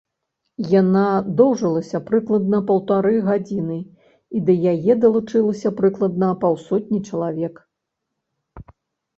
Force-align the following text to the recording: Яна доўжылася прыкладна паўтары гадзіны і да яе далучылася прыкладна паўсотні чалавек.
Яна 0.81 1.01
доўжылася 1.41 1.99
прыкладна 2.07 2.61
паўтары 2.71 3.13
гадзіны 3.27 3.77
і 4.39 4.41
да 4.47 4.53
яе 4.73 4.93
далучылася 5.05 5.69
прыкладна 5.83 6.31
паўсотні 6.45 6.99
чалавек. 7.11 7.61